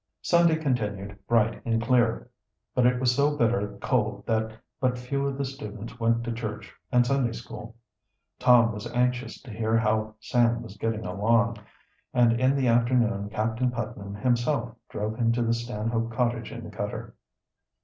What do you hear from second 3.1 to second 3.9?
so bitter